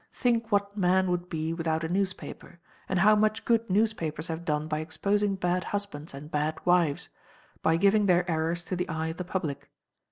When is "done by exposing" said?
4.45-5.35